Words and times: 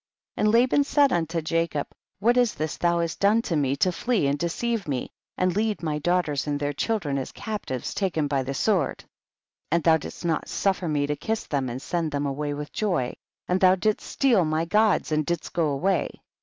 47. 0.33 0.39
And 0.47 0.51
Laban 0.51 0.83
said 0.83 1.13
unto 1.13 1.41
Jacob, 1.43 1.87
what 2.17 2.35
is 2.35 2.55
this 2.55 2.75
thou 2.77 3.01
hast 3.01 3.19
done 3.19 3.43
to 3.43 3.55
me 3.55 3.75
to 3.75 3.91
flee 3.91 4.25
and 4.25 4.39
deceive* 4.39 4.87
me, 4.87 5.11
and 5.37 5.55
lead 5.55 5.83
my 5.83 5.99
daughters 5.99 6.47
and 6.47 6.59
their 6.59 6.73
children 6.73 7.19
as 7.19 7.31
cap 7.31 7.67
tives 7.67 7.93
taken 7.93 8.27
by 8.27 8.41
the 8.41 8.55
sword? 8.55 9.01
48. 9.01 9.05
And 9.73 9.83
thou 9.83 9.97
didst 9.97 10.25
not 10.25 10.49
suffer 10.49 10.87
me 10.87 11.05
to 11.05 11.15
kiss 11.15 11.45
them 11.45 11.69
and 11.69 11.79
send 11.79 12.09
them 12.11 12.25
away 12.25 12.55
with 12.55 12.73
joy, 12.73 13.13
and 13.47 13.59
thou 13.61 13.75
didst 13.75 14.01
steal 14.07 14.43
my 14.43 14.65
gods 14.65 15.11
and 15.11 15.23
didst 15.23 15.53
go 15.53 15.67
away. 15.67 16.09